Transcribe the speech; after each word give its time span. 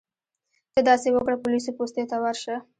ته 0.73 0.79
داسې 0.89 1.07
وکړه 1.11 1.37
پولیسو 1.43 1.71
پوستې 1.77 2.03
ته 2.09 2.17
ورشه. 2.23 2.55